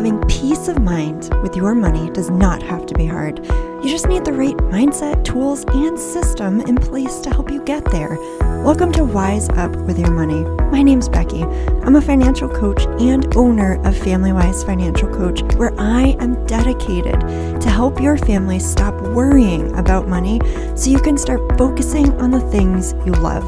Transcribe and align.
having 0.00 0.26
peace 0.28 0.66
of 0.66 0.80
mind 0.80 1.28
with 1.42 1.54
your 1.54 1.74
money 1.74 2.08
does 2.12 2.30
not 2.30 2.62
have 2.62 2.86
to 2.86 2.94
be 2.94 3.04
hard. 3.04 3.38
You 3.46 3.86
just 3.86 4.08
need 4.08 4.24
the 4.24 4.32
right 4.32 4.56
mindset, 4.56 5.26
tools, 5.26 5.66
and 5.74 5.98
system 5.98 6.62
in 6.62 6.76
place 6.76 7.20
to 7.20 7.28
help 7.28 7.50
you 7.50 7.62
get 7.64 7.84
there. 7.90 8.16
Welcome 8.64 8.92
to 8.92 9.04
Wise 9.04 9.50
Up 9.50 9.76
with 9.76 9.98
Your 9.98 10.10
Money. 10.10 10.42
My 10.70 10.80
name's 10.80 11.10
Becky. 11.10 11.42
I'm 11.84 11.96
a 11.96 12.00
financial 12.00 12.48
coach 12.48 12.86
and 12.98 13.36
owner 13.36 13.78
of 13.86 13.94
Family 13.94 14.32
Wise 14.32 14.64
Financial 14.64 15.06
Coach, 15.06 15.42
where 15.56 15.78
I 15.78 16.16
am 16.18 16.46
dedicated 16.46 17.20
to 17.60 17.68
help 17.68 18.00
your 18.00 18.16
family 18.16 18.58
stop 18.58 18.94
worrying 19.02 19.70
about 19.76 20.08
money 20.08 20.40
so 20.76 20.88
you 20.88 20.98
can 20.98 21.18
start 21.18 21.58
focusing 21.58 22.18
on 22.22 22.30
the 22.30 22.40
things 22.40 22.94
you 23.04 23.12
love. 23.12 23.44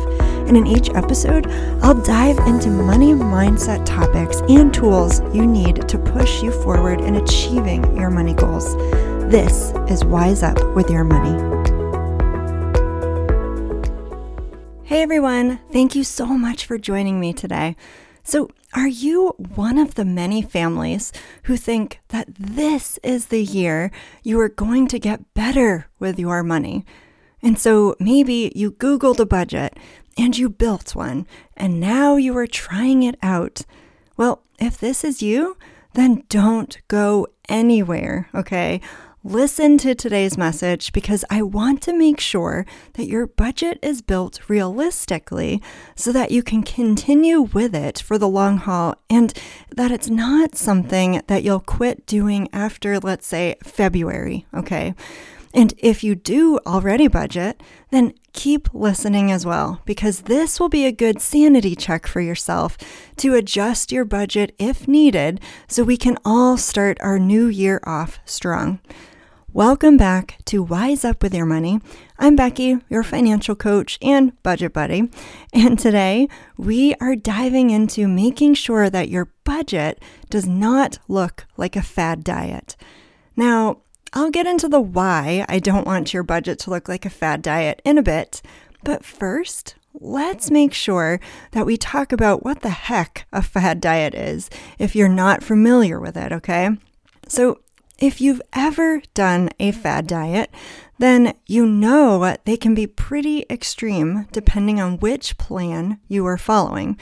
And 0.53 0.67
in 0.69 0.77
each 0.77 0.91
episode, 0.91 1.47
I'll 1.81 1.95
dive 1.95 2.37
into 2.41 2.69
money 2.69 3.15
mindset 3.15 3.87
topics 3.87 4.43
and 4.51 4.75
tools 4.75 5.23
you 5.35 5.47
need 5.47 5.89
to 5.89 5.99
push 5.99 6.43
you 6.43 6.53
forward 6.53 7.01
in 7.01 7.15
achieving 7.15 7.97
your 7.97 8.11
money 8.11 8.35
goals. 8.35 8.77
This 9.31 9.73
is 9.89 10.05
Wise 10.05 10.43
Up 10.43 10.63
with 10.75 10.91
Your 10.91 11.05
Money. 11.05 11.33
Hey 14.85 15.01
everyone, 15.01 15.59
thank 15.73 15.95
you 15.95 16.05
so 16.05 16.27
much 16.27 16.67
for 16.67 16.77
joining 16.77 17.19
me 17.19 17.33
today. 17.33 17.75
So, 18.23 18.51
are 18.75 18.89
you 18.89 19.29
one 19.55 19.79
of 19.79 19.95
the 19.95 20.05
many 20.05 20.43
families 20.43 21.15
who 21.45 21.57
think 21.57 22.01
that 22.09 22.27
this 22.35 22.99
is 23.03 23.27
the 23.29 23.43
year 23.43 23.91
you 24.23 24.39
are 24.39 24.51
going 24.51 24.87
to 24.89 24.99
get 24.99 25.33
better 25.33 25.87
with 25.99 26.19
your 26.19 26.43
money? 26.43 26.85
And 27.43 27.59
so 27.59 27.97
maybe 27.99 28.53
you 28.55 28.71
Googled 28.71 29.19
a 29.19 29.27
budget 29.27 29.77
and 30.17 30.37
you 30.37 30.49
built 30.49 30.95
one, 30.95 31.27
and 31.57 31.81
now 31.81 32.17
you 32.17 32.37
are 32.37 32.47
trying 32.47 33.03
it 33.03 33.17
out. 33.23 33.63
Well, 34.17 34.43
if 34.59 34.79
this 34.79 35.05
is 35.05 35.23
you, 35.23 35.57
then 35.95 36.25
don't 36.29 36.79
go 36.89 37.27
anywhere, 37.49 38.29
okay? 38.35 38.81
Listen 39.25 39.79
to 39.79 39.95
today's 39.95 40.37
message 40.37 40.93
because 40.93 41.25
I 41.31 41.43
want 41.43 41.81
to 41.83 41.97
make 41.97 42.19
sure 42.19 42.67
that 42.95 43.07
your 43.07 43.29
budget 43.29 43.79
is 43.81 44.03
built 44.03 44.49
realistically 44.49 45.63
so 45.95 46.11
that 46.11 46.33
you 46.33 46.43
can 46.43 46.65
continue 46.65 47.43
with 47.43 47.73
it 47.73 48.01
for 48.01 48.19
the 48.19 48.27
long 48.27 48.59
haul 48.59 48.97
and 49.09 49.33
that 49.77 49.93
it's 49.93 50.11
not 50.11 50.57
something 50.57 51.23
that 51.29 51.45
you'll 51.45 51.61
quit 51.61 52.05
doing 52.05 52.49
after, 52.53 52.99
let's 52.99 53.29
say, 53.29 53.55
February, 53.63 54.45
okay? 54.53 54.93
And 55.55 55.73
if 55.79 56.03
you 56.03 56.17
do 56.17 56.59
already 56.67 57.07
budget, 57.07 57.63
then 57.91 58.15
keep 58.33 58.73
listening 58.73 59.31
as 59.31 59.45
well, 59.45 59.81
because 59.85 60.23
this 60.23 60.59
will 60.59 60.69
be 60.69 60.87
a 60.87 60.93
good 60.93 61.21
sanity 61.21 61.77
check 61.77 62.07
for 62.07 62.21
yourself 62.21 62.77
to 63.17 63.35
adjust 63.35 63.93
your 63.93 64.05
budget 64.05 64.55
if 64.59 64.89
needed 64.89 65.41
so 65.69 65.85
we 65.85 65.97
can 65.97 66.17
all 66.25 66.57
start 66.57 66.99
our 67.01 67.19
new 67.19 67.47
year 67.47 67.81
off 67.85 68.19
strong. 68.25 68.81
Welcome 69.55 69.99
back 69.99 70.39
to 70.47 70.63
Wise 70.63 71.05
Up 71.05 71.23
with 71.23 71.35
Your 71.35 71.45
Money. 71.45 71.79
I'm 72.19 72.37
Becky, 72.37 72.79
your 72.89 73.03
financial 73.03 73.55
coach 73.55 73.99
and 74.01 74.33
budget 74.43 74.73
buddy. 74.73 75.11
And 75.53 75.79
today 75.79 76.27
we 76.57 76.95
are 77.03 77.15
diving 77.15 77.69
into 77.69 78.09
making 78.09 78.55
sure 78.55 78.89
that 78.89 79.11
your 79.11 79.29
budget 79.45 80.03
does 80.31 80.47
not 80.47 80.99
look 81.07 81.45
like 81.59 81.77
a 81.77 81.83
fad 81.83 82.25
diet. 82.25 82.77
Now, 83.37 83.83
I'll 84.15 84.31
get 84.31 84.47
into 84.47 84.69
the 84.69 84.81
why 84.81 85.47
I 85.49 85.59
don't 85.59 85.87
want 85.87 86.13
your 86.13 86.23
budget 86.23 86.59
to 86.61 86.71
look 86.71 86.89
like 86.89 87.07
a 87.07 87.11
fad 87.11 87.41
diet 87.41 87.81
in 87.85 87.97
a 87.97 88.03
bit. 88.03 88.43
But 88.85 89.05
first, 89.05 89.77
let's 89.95 90.51
make 90.51 90.75
sure 90.75 91.19
that 91.53 91.65
we 91.65 91.77
talk 91.79 92.13
about 92.13 92.45
what 92.45 92.61
the 92.61 92.71
heck 92.71 93.27
a 93.33 93.41
fad 93.41 93.81
diet 93.81 94.15
is 94.15 94.51
if 94.79 94.95
you're 94.95 95.09
not 95.09 95.43
familiar 95.43 95.99
with 95.99 96.17
it, 96.17 96.33
okay? 96.33 96.71
So, 97.27 97.61
if 97.99 98.21
you've 98.21 98.43
ever 98.53 99.01
done 99.15 99.49
a 99.61 99.71
fad 99.71 100.09
diet, 100.09 100.51
then 100.99 101.35
you 101.47 101.65
know 101.65 102.37
they 102.45 102.57
can 102.57 102.75
be 102.75 102.87
pretty 102.87 103.47
extreme 103.49 104.27
depending 104.33 104.81
on 104.81 104.99
which 104.99 105.39
plan 105.39 106.01
you 106.09 106.27
are 106.27 106.37
following. 106.37 106.99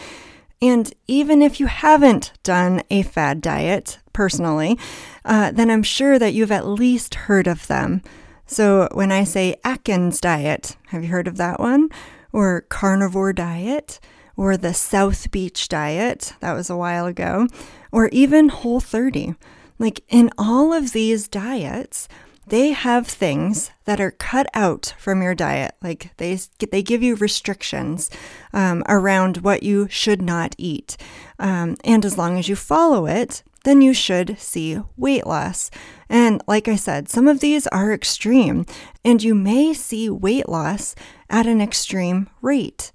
And 0.62 0.92
even 1.06 1.40
if 1.40 1.58
you 1.58 1.66
haven't 1.66 2.32
done 2.42 2.82
a 2.90 3.02
fad 3.02 3.40
diet 3.40 3.98
personally, 4.12 4.78
uh, 5.24 5.52
then 5.52 5.70
I'm 5.70 5.82
sure 5.82 6.18
that 6.18 6.34
you've 6.34 6.52
at 6.52 6.66
least 6.66 7.14
heard 7.14 7.46
of 7.46 7.66
them. 7.66 8.02
So 8.44 8.88
when 8.92 9.10
I 9.10 9.24
say 9.24 9.56
Atkins 9.64 10.20
diet, 10.20 10.76
have 10.88 11.02
you 11.02 11.08
heard 11.08 11.28
of 11.28 11.38
that 11.38 11.60
one? 11.60 11.88
Or 12.32 12.62
carnivore 12.68 13.32
diet? 13.32 14.00
Or 14.36 14.56
the 14.56 14.74
South 14.74 15.30
Beach 15.30 15.68
diet, 15.68 16.34
that 16.40 16.52
was 16.52 16.68
a 16.68 16.76
while 16.76 17.06
ago. 17.06 17.46
Or 17.90 18.08
even 18.08 18.48
Whole 18.48 18.80
30. 18.80 19.34
Like 19.78 20.02
in 20.08 20.30
all 20.36 20.74
of 20.74 20.92
these 20.92 21.26
diets, 21.26 22.06
they 22.46 22.70
have 22.72 23.06
things 23.06 23.70
that 23.84 24.00
are 24.00 24.10
cut 24.10 24.46
out 24.54 24.94
from 24.98 25.22
your 25.22 25.34
diet. 25.34 25.74
Like 25.82 26.12
they, 26.16 26.38
they 26.70 26.82
give 26.82 27.02
you 27.02 27.14
restrictions 27.14 28.10
um, 28.52 28.82
around 28.88 29.38
what 29.38 29.62
you 29.62 29.88
should 29.88 30.22
not 30.22 30.54
eat. 30.58 30.96
Um, 31.38 31.76
and 31.84 32.04
as 32.04 32.18
long 32.18 32.38
as 32.38 32.48
you 32.48 32.56
follow 32.56 33.06
it, 33.06 33.42
then 33.64 33.82
you 33.82 33.92
should 33.92 34.38
see 34.38 34.80
weight 34.96 35.26
loss. 35.26 35.70
And 36.08 36.42
like 36.46 36.66
I 36.66 36.76
said, 36.76 37.08
some 37.08 37.28
of 37.28 37.40
these 37.40 37.66
are 37.68 37.92
extreme, 37.92 38.64
and 39.04 39.22
you 39.22 39.34
may 39.34 39.74
see 39.74 40.08
weight 40.08 40.48
loss 40.48 40.94
at 41.28 41.46
an 41.46 41.60
extreme 41.60 42.28
rate. 42.40 42.90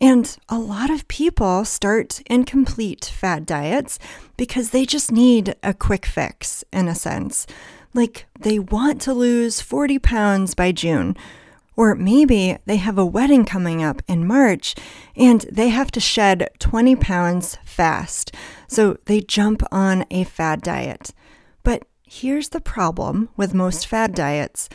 And 0.00 0.36
a 0.48 0.58
lot 0.58 0.90
of 0.90 1.08
people 1.08 1.64
start 1.64 2.20
incomplete 2.26 3.00
complete 3.00 3.04
fad 3.06 3.46
diets 3.46 3.98
because 4.36 4.70
they 4.70 4.84
just 4.84 5.10
need 5.10 5.54
a 5.62 5.72
quick 5.72 6.04
fix, 6.04 6.64
in 6.72 6.88
a 6.88 6.94
sense. 6.94 7.46
Like 7.94 8.26
they 8.38 8.58
want 8.58 9.00
to 9.02 9.14
lose 9.14 9.60
40 9.60 9.98
pounds 10.00 10.54
by 10.54 10.72
June. 10.72 11.16
Or 11.76 11.94
maybe 11.94 12.58
they 12.66 12.76
have 12.76 12.98
a 12.98 13.06
wedding 13.06 13.44
coming 13.44 13.82
up 13.82 14.02
in 14.06 14.26
March 14.26 14.74
and 15.16 15.40
they 15.50 15.70
have 15.70 15.90
to 15.92 16.00
shed 16.00 16.50
20 16.58 16.96
pounds 16.96 17.58
fast. 17.64 18.32
So 18.68 18.98
they 19.06 19.20
jump 19.20 19.62
on 19.72 20.04
a 20.10 20.24
fad 20.24 20.60
diet. 20.62 21.12
But 21.62 21.84
here's 22.04 22.50
the 22.50 22.60
problem 22.60 23.30
with 23.36 23.54
most 23.54 23.86
fad 23.86 24.14
diets 24.14 24.68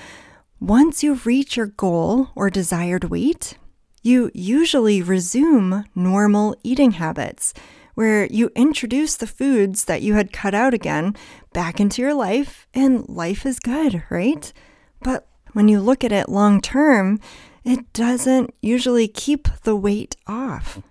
once 0.59 1.03
you 1.03 1.13
reach 1.23 1.55
your 1.55 1.67
goal 1.67 2.31
or 2.35 2.49
desired 2.49 3.05
weight, 3.05 3.57
you 4.01 4.29
usually 4.33 5.01
resume 5.01 5.85
normal 5.95 6.53
eating 6.63 6.91
habits 6.91 7.53
where 7.99 8.27
you 8.27 8.49
introduce 8.55 9.17
the 9.17 9.27
foods 9.27 9.83
that 9.83 10.01
you 10.01 10.13
had 10.13 10.31
cut 10.31 10.55
out 10.55 10.73
again 10.73 11.13
back 11.51 11.81
into 11.81 12.01
your 12.01 12.13
life, 12.13 12.65
and 12.73 13.05
life 13.09 13.45
is 13.45 13.59
good, 13.59 14.01
right? 14.09 14.53
But 15.01 15.27
when 15.51 15.67
you 15.67 15.81
look 15.81 16.05
at 16.05 16.13
it 16.13 16.29
long 16.29 16.61
term, 16.61 17.19
it 17.65 17.91
doesn't 17.91 18.53
usually 18.61 19.09
keep 19.09 19.49
the 19.63 19.75
weight 19.75 20.15
off. 20.27 20.81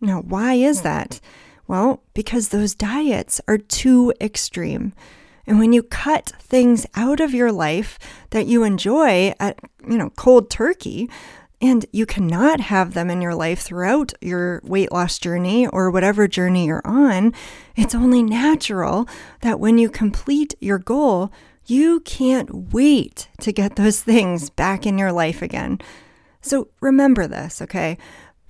Now, 0.00 0.22
why 0.22 0.54
is 0.54 0.80
that? 0.80 1.20
Well, 1.68 2.02
because 2.14 2.48
those 2.48 2.74
diets 2.74 3.42
are 3.46 3.58
too 3.58 4.14
extreme. 4.18 4.94
And 5.46 5.58
when 5.58 5.74
you 5.74 5.82
cut 5.82 6.32
things 6.40 6.86
out 6.94 7.20
of 7.20 7.34
your 7.34 7.52
life 7.52 7.98
that 8.30 8.46
you 8.46 8.62
enjoy 8.62 9.34
at, 9.38 9.58
you 9.86 9.98
know, 9.98 10.08
cold 10.16 10.48
turkey, 10.48 11.10
and 11.64 11.86
you 11.92 12.04
cannot 12.04 12.60
have 12.60 12.92
them 12.92 13.08
in 13.08 13.22
your 13.22 13.34
life 13.34 13.60
throughout 13.60 14.12
your 14.20 14.60
weight 14.64 14.92
loss 14.92 15.18
journey 15.18 15.66
or 15.66 15.90
whatever 15.90 16.28
journey 16.28 16.66
you're 16.66 16.82
on. 16.84 17.32
It's 17.74 17.94
only 17.94 18.22
natural 18.22 19.08
that 19.40 19.58
when 19.58 19.78
you 19.78 19.88
complete 19.88 20.54
your 20.60 20.78
goal, 20.78 21.32
you 21.64 22.00
can't 22.00 22.74
wait 22.74 23.28
to 23.40 23.50
get 23.50 23.76
those 23.76 24.02
things 24.02 24.50
back 24.50 24.84
in 24.84 24.98
your 24.98 25.10
life 25.10 25.40
again. 25.40 25.80
So 26.42 26.68
remember 26.82 27.26
this, 27.26 27.62
okay? 27.62 27.96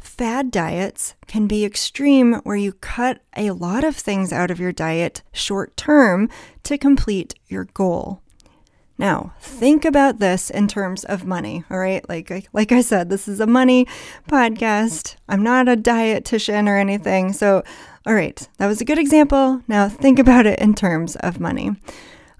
Fad 0.01 0.51
diets 0.51 1.15
can 1.29 1.47
be 1.47 1.65
extreme 1.65 2.35
where 2.43 2.57
you 2.57 2.73
cut 2.73 3.21
a 3.37 3.53
lot 3.53 3.85
of 3.85 3.95
things 3.95 4.33
out 4.33 4.51
of 4.51 4.59
your 4.59 4.73
diet 4.73 5.23
short 5.33 5.77
term 5.77 6.29
to 6.65 6.77
complete 6.77 7.37
your 7.47 7.67
goal. 7.67 8.24
Now, 8.97 9.33
think 9.41 9.85
about 9.85 10.21
this 10.21 10.51
in 10.51 10.69
terms 10.69 11.05
of 11.05 11.25
money, 11.25 11.65
all 11.71 11.79
right? 11.79 12.09
Like 12.09 12.49
like 12.53 12.71
I 12.71 12.81
said, 12.81 13.11
this 13.11 13.27
is 13.27 13.41
a 13.41 13.47
money 13.47 13.87
podcast. 14.29 15.17
I'm 15.29 15.43
not 15.43 15.69
a 15.69 15.77
dietitian 15.77 16.69
or 16.69 16.77
anything. 16.77 17.33
So, 17.33 17.65
all 18.07 18.15
right, 18.15 18.49
that 18.59 18.67
was 18.67 18.81
a 18.81 18.85
good 18.85 18.99
example. 18.99 19.63
Now, 19.67 19.89
think 19.89 20.19
about 20.19 20.47
it 20.47 20.61
in 20.61 20.75
terms 20.75 21.17
of 21.17 21.41
money. 21.41 21.73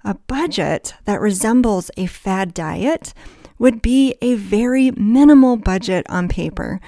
A 0.05 0.13
budget 0.13 0.93
that 1.05 1.19
resembles 1.19 1.91
a 1.97 2.05
fad 2.05 2.53
diet 2.53 3.13
would 3.57 3.81
be 3.81 4.15
a 4.21 4.35
very 4.35 4.91
minimal 4.91 5.57
budget 5.57 6.05
on 6.09 6.29
paper. 6.29 6.79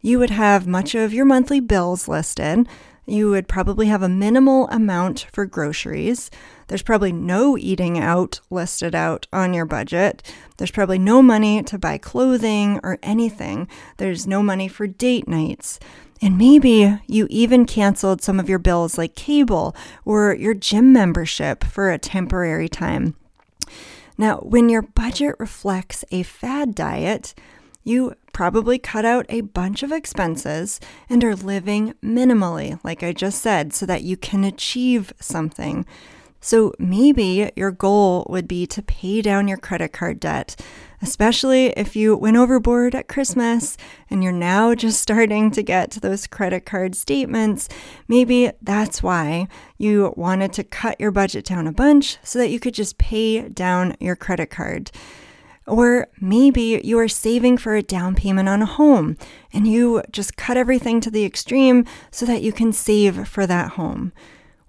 You 0.00 0.18
would 0.18 0.30
have 0.30 0.66
much 0.66 0.94
of 0.94 1.12
your 1.12 1.24
monthly 1.24 1.60
bills 1.60 2.06
listed. 2.06 2.68
You 3.06 3.30
would 3.30 3.48
probably 3.48 3.86
have 3.86 4.02
a 4.02 4.08
minimal 4.08 4.68
amount 4.68 5.26
for 5.32 5.46
groceries. 5.46 6.30
There's 6.68 6.82
probably 6.82 7.12
no 7.12 7.58
eating 7.58 7.98
out 7.98 8.40
listed 8.50 8.94
out 8.94 9.26
on 9.32 9.52
your 9.52 9.66
budget. 9.66 10.22
There's 10.56 10.70
probably 10.70 10.98
no 10.98 11.20
money 11.20 11.62
to 11.64 11.78
buy 11.78 11.98
clothing 11.98 12.78
or 12.82 12.98
anything. 13.02 13.68
There's 13.96 14.26
no 14.26 14.42
money 14.42 14.68
for 14.68 14.86
date 14.86 15.26
nights. 15.26 15.80
And 16.20 16.36
maybe 16.36 16.98
you 17.06 17.26
even 17.30 17.64
canceled 17.64 18.22
some 18.22 18.40
of 18.40 18.48
your 18.48 18.58
bills 18.58 18.98
like 18.98 19.14
cable 19.14 19.74
or 20.04 20.34
your 20.34 20.54
gym 20.54 20.92
membership 20.92 21.64
for 21.64 21.90
a 21.90 21.98
temporary 21.98 22.68
time. 22.68 23.14
Now, 24.16 24.38
when 24.38 24.68
your 24.68 24.82
budget 24.82 25.36
reflects 25.38 26.04
a 26.10 26.24
fad 26.24 26.74
diet, 26.74 27.34
you 27.84 28.14
probably 28.32 28.78
cut 28.78 29.04
out 29.04 29.26
a 29.28 29.42
bunch 29.42 29.82
of 29.82 29.92
expenses 29.92 30.80
and 31.08 31.22
are 31.22 31.36
living 31.36 31.94
minimally, 32.02 32.78
like 32.82 33.02
I 33.02 33.12
just 33.12 33.40
said, 33.40 33.72
so 33.72 33.86
that 33.86 34.02
you 34.02 34.16
can 34.16 34.42
achieve 34.44 35.12
something. 35.20 35.86
So 36.40 36.72
maybe 36.78 37.50
your 37.56 37.70
goal 37.70 38.26
would 38.30 38.46
be 38.46 38.66
to 38.68 38.82
pay 38.82 39.22
down 39.22 39.48
your 39.48 39.58
credit 39.58 39.92
card 39.92 40.20
debt, 40.20 40.54
especially 41.02 41.66
if 41.76 41.96
you 41.96 42.16
went 42.16 42.36
overboard 42.36 42.94
at 42.94 43.08
Christmas 43.08 43.76
and 44.08 44.22
you're 44.22 44.32
now 44.32 44.74
just 44.74 45.00
starting 45.00 45.50
to 45.50 45.62
get 45.62 45.90
to 45.92 46.00
those 46.00 46.26
credit 46.26 46.64
card 46.64 46.94
statements. 46.94 47.68
Maybe 48.06 48.52
that's 48.62 49.02
why 49.02 49.48
you 49.78 50.14
wanted 50.16 50.52
to 50.54 50.64
cut 50.64 51.00
your 51.00 51.10
budget 51.10 51.44
down 51.44 51.66
a 51.66 51.72
bunch 51.72 52.18
so 52.22 52.38
that 52.38 52.50
you 52.50 52.60
could 52.60 52.74
just 52.74 52.98
pay 52.98 53.48
down 53.48 53.96
your 53.98 54.16
credit 54.16 54.50
card. 54.50 54.90
Or 55.66 56.08
maybe 56.18 56.80
you 56.82 56.98
are 56.98 57.08
saving 57.08 57.58
for 57.58 57.74
a 57.74 57.82
down 57.82 58.14
payment 58.14 58.48
on 58.48 58.62
a 58.62 58.66
home 58.66 59.18
and 59.52 59.66
you 59.66 60.02
just 60.10 60.36
cut 60.36 60.56
everything 60.56 61.00
to 61.02 61.10
the 61.10 61.24
extreme 61.24 61.84
so 62.10 62.24
that 62.24 62.42
you 62.42 62.52
can 62.52 62.72
save 62.72 63.28
for 63.28 63.46
that 63.46 63.72
home. 63.72 64.12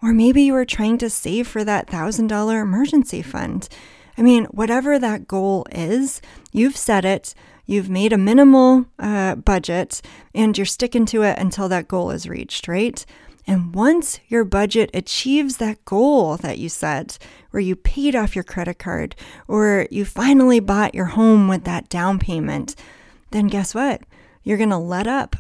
Or 0.01 0.13
maybe 0.13 0.41
you 0.43 0.55
are 0.55 0.65
trying 0.65 0.97
to 0.99 1.09
save 1.09 1.47
for 1.47 1.63
that 1.63 1.87
$1,000 1.87 2.61
emergency 2.61 3.21
fund. 3.21 3.67
I 4.17 4.21
mean, 4.21 4.45
whatever 4.45 4.99
that 4.99 5.27
goal 5.27 5.65
is, 5.71 6.21
you've 6.51 6.77
set 6.77 7.05
it, 7.05 7.33
you've 7.65 7.89
made 7.89 8.13
a 8.13 8.17
minimal 8.17 8.85
uh, 8.97 9.35
budget, 9.35 10.01
and 10.33 10.57
you're 10.57 10.65
sticking 10.65 11.05
to 11.07 11.23
it 11.23 11.37
until 11.37 11.69
that 11.69 11.87
goal 11.87 12.11
is 12.11 12.27
reached, 12.27 12.67
right? 12.67 13.05
And 13.47 13.73
once 13.73 14.19
your 14.27 14.43
budget 14.43 14.91
achieves 14.93 15.57
that 15.57 15.83
goal 15.85 16.37
that 16.37 16.59
you 16.59 16.69
set, 16.69 17.17
where 17.51 17.61
you 17.61 17.75
paid 17.75 18.15
off 18.15 18.35
your 18.35 18.43
credit 18.43 18.77
card, 18.77 19.15
or 19.47 19.87
you 19.89 20.05
finally 20.05 20.59
bought 20.59 20.93
your 20.93 21.05
home 21.05 21.47
with 21.47 21.63
that 21.63 21.89
down 21.89 22.19
payment, 22.19 22.75
then 23.31 23.47
guess 23.47 23.73
what? 23.73 24.01
You're 24.43 24.57
going 24.57 24.69
to 24.69 24.77
let 24.77 25.07
up. 25.07 25.35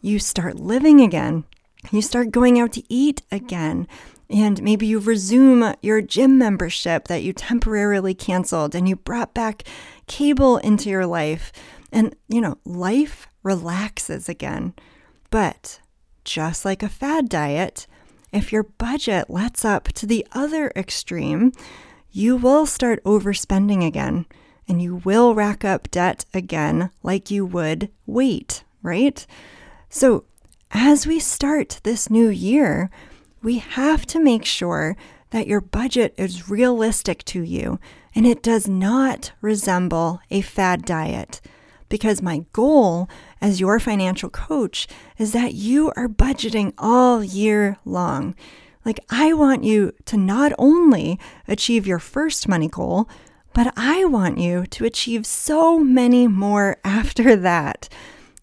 You 0.00 0.18
start 0.18 0.56
living 0.56 1.00
again. 1.00 1.44
You 1.90 2.02
start 2.02 2.30
going 2.30 2.60
out 2.60 2.72
to 2.72 2.82
eat 2.92 3.22
again. 3.30 3.88
And 4.28 4.62
maybe 4.62 4.86
you 4.86 5.00
resume 5.00 5.74
your 5.82 6.00
gym 6.00 6.38
membership 6.38 7.08
that 7.08 7.24
you 7.24 7.32
temporarily 7.32 8.14
canceled 8.14 8.74
and 8.74 8.88
you 8.88 8.94
brought 8.94 9.34
back 9.34 9.64
cable 10.06 10.58
into 10.58 10.88
your 10.88 11.06
life. 11.06 11.52
And, 11.90 12.14
you 12.28 12.40
know, 12.40 12.58
life 12.64 13.26
relaxes 13.42 14.28
again. 14.28 14.74
But 15.30 15.80
just 16.24 16.64
like 16.64 16.82
a 16.82 16.88
fad 16.88 17.28
diet, 17.28 17.86
if 18.32 18.52
your 18.52 18.62
budget 18.62 19.28
lets 19.28 19.64
up 19.64 19.88
to 19.94 20.06
the 20.06 20.24
other 20.32 20.70
extreme, 20.76 21.52
you 22.12 22.36
will 22.36 22.66
start 22.66 23.02
overspending 23.04 23.84
again 23.84 24.26
and 24.68 24.80
you 24.80 24.96
will 24.96 25.34
rack 25.34 25.64
up 25.64 25.90
debt 25.90 26.24
again 26.32 26.90
like 27.02 27.30
you 27.30 27.44
would 27.44 27.90
weight, 28.06 28.62
right? 28.82 29.26
So 29.88 30.24
as 30.70 31.06
we 31.06 31.18
start 31.18 31.80
this 31.82 32.10
new 32.10 32.28
year, 32.28 32.90
we 33.42 33.58
have 33.58 34.06
to 34.06 34.20
make 34.20 34.44
sure 34.44 34.96
that 35.30 35.46
your 35.46 35.60
budget 35.60 36.14
is 36.16 36.48
realistic 36.48 37.24
to 37.24 37.42
you 37.42 37.78
and 38.14 38.26
it 38.26 38.42
does 38.42 38.68
not 38.68 39.32
resemble 39.40 40.20
a 40.30 40.40
fad 40.40 40.84
diet. 40.84 41.40
Because 41.88 42.22
my 42.22 42.44
goal 42.52 43.08
as 43.40 43.58
your 43.58 43.80
financial 43.80 44.30
coach 44.30 44.86
is 45.18 45.32
that 45.32 45.54
you 45.54 45.92
are 45.96 46.08
budgeting 46.08 46.72
all 46.78 47.24
year 47.24 47.78
long. 47.84 48.34
Like, 48.84 49.00
I 49.10 49.32
want 49.32 49.64
you 49.64 49.92
to 50.06 50.16
not 50.16 50.52
only 50.56 51.18
achieve 51.48 51.86
your 51.86 51.98
first 51.98 52.48
money 52.48 52.68
goal, 52.68 53.08
but 53.52 53.72
I 53.76 54.04
want 54.04 54.38
you 54.38 54.66
to 54.66 54.84
achieve 54.84 55.26
so 55.26 55.80
many 55.80 56.28
more 56.28 56.78
after 56.84 57.34
that. 57.36 57.88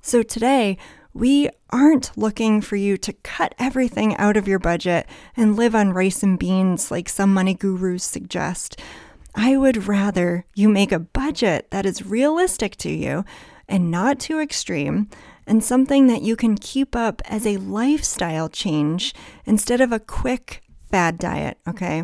So, 0.01 0.23
today, 0.23 0.77
we 1.17 1.49
aren't 1.71 2.15
looking 2.15 2.61
for 2.61 2.75
you 2.75 2.95
to 2.95 3.11
cut 3.11 3.55
everything 3.57 4.15
out 4.17 4.37
of 4.37 4.47
your 4.47 4.59
budget 4.59 5.07
and 5.35 5.55
live 5.55 5.73
on 5.73 5.91
rice 5.91 6.21
and 6.21 6.37
beans 6.37 6.91
like 6.91 7.09
some 7.09 7.33
money 7.33 7.55
gurus 7.55 8.03
suggest. 8.03 8.79
I 9.33 9.57
would 9.57 9.87
rather 9.87 10.45
you 10.53 10.69
make 10.69 10.91
a 10.91 10.99
budget 10.99 11.71
that 11.71 11.87
is 11.87 12.05
realistic 12.05 12.75
to 12.77 12.91
you 12.91 13.25
and 13.67 13.89
not 13.89 14.19
too 14.19 14.39
extreme, 14.39 15.09
and 15.45 15.63
something 15.63 16.07
that 16.07 16.21
you 16.21 16.35
can 16.35 16.55
keep 16.55 16.95
up 16.95 17.21
as 17.25 17.45
a 17.45 17.57
lifestyle 17.57 18.47
change 18.47 19.13
instead 19.45 19.81
of 19.81 19.91
a 19.91 19.99
quick 19.99 20.63
fad 20.89 21.17
diet, 21.17 21.57
okay? 21.67 22.03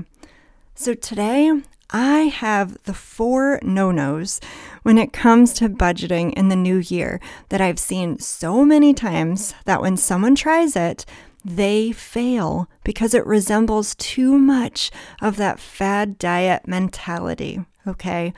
So 0.75 0.93
today, 0.93 1.61
I 1.89 2.21
have 2.21 2.81
the 2.83 2.93
four 2.93 3.59
no 3.61 3.91
nos 3.91 4.39
when 4.83 4.97
it 4.97 5.13
comes 5.13 5.53
to 5.53 5.69
budgeting 5.69 6.33
in 6.33 6.49
the 6.49 6.55
new 6.55 6.77
year 6.77 7.19
that 7.49 7.61
I've 7.61 7.79
seen 7.79 8.19
so 8.19 8.65
many 8.65 8.93
times 8.93 9.53
that 9.65 9.81
when 9.81 9.97
someone 9.97 10.35
tries 10.35 10.75
it, 10.75 11.05
they 11.45 11.91
fail 11.91 12.69
because 12.83 13.13
it 13.13 13.25
resembles 13.25 13.95
too 13.95 14.37
much 14.37 14.91
of 15.21 15.37
that 15.37 15.59
fad 15.59 16.17
diet 16.17 16.67
mentality. 16.67 17.65
Okay. 17.85 18.33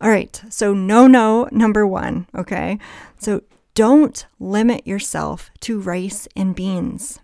All 0.00 0.10
right. 0.10 0.42
So, 0.50 0.74
no, 0.74 1.06
no, 1.06 1.48
number 1.50 1.86
one. 1.86 2.26
Okay. 2.34 2.78
So, 3.18 3.42
don't 3.74 4.26
limit 4.38 4.86
yourself 4.86 5.50
to 5.60 5.80
rice 5.80 6.28
and 6.36 6.54
beans. 6.54 7.20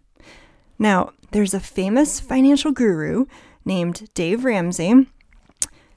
Now, 0.78 1.12
there's 1.30 1.54
a 1.54 1.60
famous 1.60 2.20
financial 2.20 2.72
guru 2.72 3.26
named 3.64 4.08
Dave 4.14 4.44
Ramsey 4.44 5.06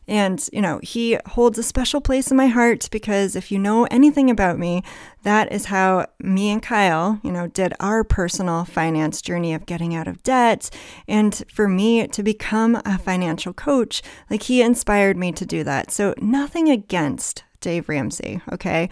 and, 0.08 0.48
you 0.54 0.62
know, 0.62 0.80
he 0.84 1.18
holds 1.28 1.58
a 1.58 1.64
special 1.64 2.02
place 2.02 2.30
in 2.30 2.38
my 2.38 2.48
heart 2.48 2.88
because 2.92 3.36
if 3.36 3.52
you 3.52 3.58
know 3.58 3.86
anything 3.86 4.30
about 4.30 4.60
me, 4.60 4.84
that 5.24 5.52
is 5.52 5.66
how 5.66 6.06
me 6.20 6.52
and 6.52 6.62
Kyle, 6.62 7.20
you 7.24 7.32
know, 7.32 7.48
did 7.48 7.74
our 7.80 8.04
personal 8.04 8.66
finance 8.66 9.22
journey 9.22 9.54
of 9.54 9.66
getting 9.66 9.96
out 9.96 10.08
of 10.08 10.22
debt. 10.22 10.70
And 11.08 11.44
for 11.52 11.68
me 11.68 12.08
to 12.08 12.24
become 12.24 12.82
a 12.86 12.98
financial 12.98 13.54
coach, 13.54 14.04
like 14.30 14.44
he 14.44 14.62
inspired 14.62 15.18
me 15.18 15.32
to 15.32 15.46
do 15.46 15.64
that. 15.64 15.92
So, 15.92 16.14
nothing 16.20 16.70
against 16.70 17.44
Dave 17.66 17.90
Ramsey, 17.90 18.42
okay? 18.52 18.90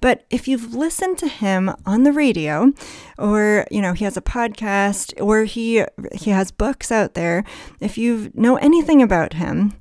But 0.00 0.24
if 0.30 0.48
you've 0.48 0.74
listened 0.74 1.18
to 1.18 1.28
him 1.28 1.74
on 1.84 2.04
the 2.04 2.12
radio 2.12 2.72
or, 3.18 3.66
you 3.70 3.82
know, 3.82 3.92
he 3.92 4.04
has 4.04 4.16
a 4.16 4.22
podcast 4.22 5.12
or 5.20 5.44
he 5.44 5.84
he 6.12 6.30
has 6.30 6.50
books 6.50 6.90
out 6.90 7.12
there, 7.12 7.44
if 7.80 7.98
you 7.98 8.30
know 8.34 8.56
anything 8.56 9.02
about 9.02 9.34
him, 9.34 9.74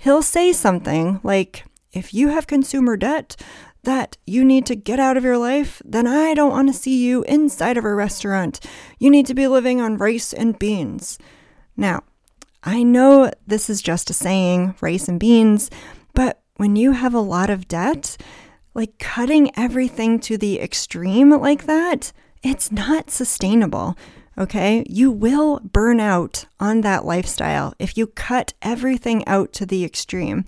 he'll 0.00 0.22
say 0.22 0.52
something 0.52 1.20
like, 1.22 1.64
if 1.92 2.14
you 2.14 2.28
have 2.28 2.46
consumer 2.46 2.96
debt 2.96 3.36
that 3.82 4.16
you 4.26 4.44
need 4.44 4.64
to 4.66 4.74
get 4.74 4.98
out 4.98 5.16
of 5.16 5.24
your 5.24 5.36
life, 5.36 5.82
then 5.84 6.06
I 6.06 6.34
don't 6.34 6.52
want 6.52 6.68
to 6.68 6.78
see 6.78 7.04
you 7.04 7.22
inside 7.24 7.76
of 7.76 7.84
a 7.84 7.94
restaurant. 7.94 8.60
You 8.98 9.10
need 9.10 9.26
to 9.26 9.34
be 9.34 9.46
living 9.46 9.80
on 9.80 9.98
rice 9.98 10.32
and 10.32 10.58
beans. 10.58 11.18
Now, 11.76 12.04
I 12.62 12.82
know 12.82 13.30
this 13.46 13.68
is 13.68 13.82
just 13.82 14.10
a 14.10 14.14
saying, 14.14 14.74
rice 14.80 15.08
and 15.08 15.20
beans, 15.20 15.70
but 16.14 16.40
when 16.56 16.76
you 16.76 16.92
have 16.92 17.14
a 17.14 17.20
lot 17.20 17.50
of 17.50 17.68
debt, 17.68 18.16
like 18.74 18.98
cutting 18.98 19.50
everything 19.56 20.18
to 20.20 20.38
the 20.38 20.60
extreme 20.60 21.30
like 21.30 21.66
that, 21.66 22.12
it's 22.42 22.72
not 22.72 23.10
sustainable. 23.10 23.96
Okay, 24.40 24.86
you 24.88 25.10
will 25.10 25.60
burn 25.60 26.00
out 26.00 26.46
on 26.58 26.80
that 26.80 27.04
lifestyle 27.04 27.74
if 27.78 27.98
you 27.98 28.06
cut 28.06 28.54
everything 28.62 29.22
out 29.28 29.52
to 29.52 29.66
the 29.66 29.84
extreme. 29.84 30.46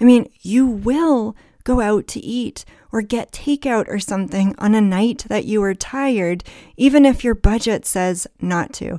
I 0.00 0.04
mean, 0.04 0.28
you 0.42 0.66
will 0.66 1.36
go 1.62 1.80
out 1.80 2.08
to 2.08 2.20
eat 2.20 2.64
or 2.90 3.00
get 3.00 3.30
takeout 3.30 3.86
or 3.86 4.00
something 4.00 4.56
on 4.58 4.74
a 4.74 4.80
night 4.80 5.24
that 5.28 5.44
you 5.44 5.62
are 5.62 5.74
tired, 5.74 6.42
even 6.76 7.06
if 7.06 7.22
your 7.22 7.36
budget 7.36 7.86
says 7.86 8.26
not 8.40 8.72
to. 8.72 8.98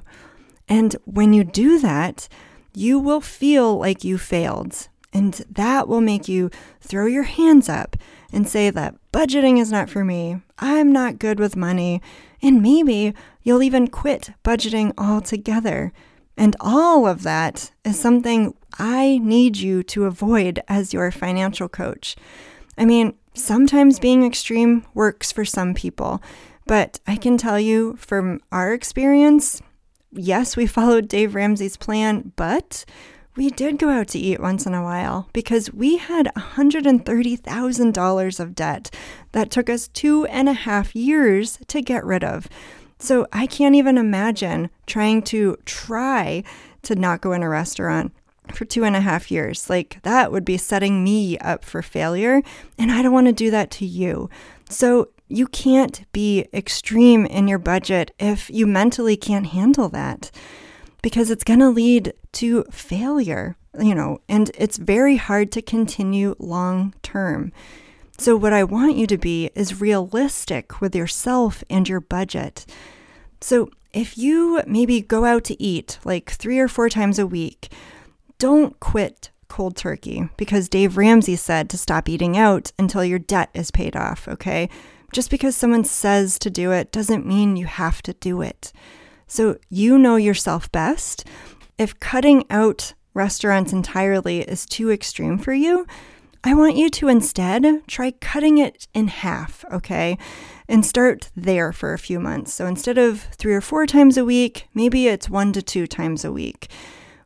And 0.70 0.96
when 1.04 1.34
you 1.34 1.44
do 1.44 1.78
that, 1.80 2.30
you 2.74 2.98
will 2.98 3.20
feel 3.20 3.78
like 3.78 4.06
you 4.06 4.18
failed. 4.18 4.88
And 5.12 5.34
that 5.50 5.90
will 5.90 6.02
make 6.02 6.30
you 6.30 6.50
throw 6.80 7.08
your 7.08 7.24
hands 7.24 7.68
up 7.68 7.98
and 8.32 8.48
say 8.48 8.70
that 8.70 8.96
budgeting 9.12 9.60
is 9.60 9.72
not 9.72 9.90
for 9.90 10.06
me. 10.06 10.40
I'm 10.60 10.94
not 10.94 11.20
good 11.20 11.40
with 11.40 11.58
money. 11.58 12.02
And 12.42 12.62
maybe 12.62 13.14
you'll 13.50 13.64
even 13.64 13.88
quit 13.88 14.30
budgeting 14.44 14.94
altogether. 14.96 15.92
And 16.38 16.56
all 16.60 17.08
of 17.08 17.24
that 17.24 17.72
is 17.84 18.00
something 18.00 18.54
I 18.78 19.18
need 19.24 19.58
you 19.58 19.82
to 19.86 20.06
avoid 20.06 20.62
as 20.68 20.94
your 20.94 21.10
financial 21.10 21.68
coach. 21.68 22.16
I 22.78 22.86
mean, 22.86 23.16
sometimes 23.34 23.98
being 23.98 24.24
extreme 24.24 24.86
works 24.94 25.32
for 25.32 25.46
some 25.46 25.74
people, 25.74 26.22
but 26.68 27.00
I 27.08 27.16
can 27.16 27.40
tell 27.40 27.60
you 27.60 27.96
from 27.96 28.40
our 28.52 28.72
experience, 28.72 29.64
yes, 30.12 30.56
we 30.56 30.68
followed 30.68 31.08
Dave 31.08 31.34
Ramsey's 31.34 31.76
plan, 31.76 32.32
but 32.36 32.86
we 33.36 33.50
did 33.50 33.80
go 33.80 33.90
out 33.90 34.10
to 34.10 34.20
eat 34.20 34.40
once 34.40 34.68
in 34.68 34.76
a 34.76 34.84
while 34.84 35.28
because 35.34 35.74
we 35.74 35.98
had 35.98 36.32
$130,000 36.38 38.40
of 38.40 38.54
debt 38.54 38.92
that 39.32 39.50
took 39.50 39.72
us 39.72 39.88
two 39.88 40.28
and 40.28 40.48
a 40.48 40.54
half 40.54 40.96
years 40.96 41.58
to 41.66 41.82
get 41.82 42.06
rid 42.06 42.24
of. 42.24 42.48
So 43.00 43.26
I 43.32 43.48
can't 43.48 43.76
even 43.76 43.98
imagine 43.98 44.70
trying 44.86 45.22
to 45.24 45.58
try 45.66 46.44
to 46.84 46.96
not 46.96 47.22
go 47.22 47.32
in 47.32 47.44
a 47.44 47.50
restaurant 47.50 48.14
for 48.54 48.66
two 48.66 48.84
and 48.84 48.96
a 48.96 49.02
half 49.02 49.32
years. 49.32 49.70
Like 49.70 50.00
that 50.04 50.32
would 50.32 50.46
be 50.46 50.58
setting 50.58 51.04
me 51.04 51.38
up 51.40 51.64
for 51.64 51.82
failure. 51.82 52.42
And 52.78 52.92
I 52.92 53.02
don't 53.02 53.14
want 53.14 53.28
to 53.28 53.34
do 53.34 53.50
that 53.52 53.72
to 53.72 53.86
you. 53.86 54.30
So 54.70 55.10
you 55.30 55.48
can't 55.48 56.12
be 56.12 56.48
extreme 56.54 57.26
in 57.26 57.48
your 57.48 57.60
budget 57.60 58.12
if 58.20 58.50
you 58.50 58.66
mentally 58.68 59.16
can't 59.16 59.48
handle 59.48 59.88
that 59.90 60.32
because 61.02 61.30
it's 61.30 61.44
going 61.44 61.60
to 61.60 61.70
lead 61.70 62.14
to 62.34 62.64
failure, 62.72 63.56
you 63.80 63.96
know, 63.96 64.20
and 64.28 64.52
it's 64.58 64.78
very 64.78 65.16
hard 65.16 65.52
to 65.54 65.62
continue 65.62 66.36
long 66.40 66.94
term. 67.02 67.52
So, 68.20 68.36
what 68.36 68.52
I 68.52 68.66
want 68.66 68.98
you 68.98 69.08
to 69.08 69.18
be 69.18 69.50
is 69.56 69.80
realistic 69.80 70.82
with 70.82 70.94
yourself 70.94 71.64
and 71.70 71.88
your 71.88 72.02
budget. 72.02 72.66
So, 73.40 73.70
if 73.94 74.18
you 74.18 74.62
maybe 74.68 75.00
go 75.00 75.24
out 75.24 75.46
to 75.46 75.64
eat 75.64 76.00
like 76.04 76.30
three 76.32 76.60
or 76.60 76.68
four 76.68 76.90
times 76.90 77.18
a 77.18 77.26
week, 77.26 77.72
don't 78.38 78.78
quit 78.82 79.30
cold 79.48 79.78
turkey 79.78 80.28
because 80.36 80.68
Dave 80.68 80.98
Ramsey 80.98 81.38
said 81.38 81.70
to 81.70 81.78
stop 81.78 82.10
eating 82.10 82.38
out 82.38 82.74
until 82.78 83.06
your 83.06 83.20
debt 83.20 83.52
is 83.54 83.72
paid 83.72 83.96
off, 83.96 84.28
okay? 84.28 84.70
Just 85.14 85.32
because 85.32 85.56
someone 85.56 85.86
says 85.86 86.38
to 86.40 86.50
do 86.50 86.74
it 86.74 86.92
doesn't 86.92 87.26
mean 87.26 87.56
you 87.56 87.68
have 87.68 88.02
to 88.02 88.12
do 88.14 88.42
it. 88.42 88.74
So 89.28 89.58
you 89.70 89.98
know 89.98 90.18
yourself 90.18 90.70
best. 90.74 91.26
If 91.78 92.00
cutting 92.02 92.44
out 92.50 92.94
restaurants 93.14 93.72
entirely 93.72 94.42
is 94.42 94.66
too 94.66 94.92
extreme 94.92 95.38
for 95.38 95.54
you, 95.54 95.88
I 96.44 96.54
want 96.54 96.78
you 96.78 96.90
to 96.90 97.10
instead 97.10 97.66
try 97.88 98.12
cutting 98.12 98.60
it 98.60 98.88
in 98.94 99.10
half, 99.10 99.66
okay? 99.72 100.18
And 100.70 100.86
start 100.86 101.30
there 101.36 101.74
for 101.74 101.94
a 101.94 102.00
few 102.00 102.20
months. 102.20 102.54
So 102.54 102.66
instead 102.66 102.98
of 102.98 103.22
three 103.38 103.54
or 103.54 103.62
four 103.62 103.86
times 103.86 104.18
a 104.18 104.24
week, 104.24 104.68
maybe 104.74 105.08
it's 105.08 105.30
one 105.30 105.52
to 105.54 105.62
two 105.62 105.86
times 105.86 106.24
a 106.24 106.32
week. 106.32 106.70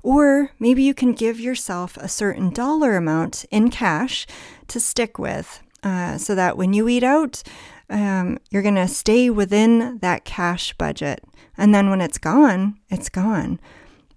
Or 0.02 0.52
maybe 0.60 0.82
you 0.82 0.96
can 0.96 1.14
give 1.14 1.40
yourself 1.40 1.96
a 1.98 2.10
certain 2.10 2.50
dollar 2.50 2.98
amount 2.98 3.46
in 3.52 3.70
cash 3.70 4.26
to 4.68 4.80
stick 4.80 5.20
with 5.20 5.62
uh, 5.84 6.18
so 6.18 6.34
that 6.34 6.58
when 6.58 6.74
you 6.74 6.90
eat 6.90 7.04
out, 7.04 7.44
um, 7.90 8.40
you're 8.50 8.64
going 8.64 8.76
to 8.76 8.88
stay 8.88 9.30
within 9.30 10.00
that 10.00 10.26
cash 10.26 10.74
budget. 10.74 11.24
And 11.56 11.74
then 11.74 11.90
when 11.92 12.02
it's 12.02 12.18
gone, 12.18 12.80
it's 12.90 13.10
gone. 13.10 13.60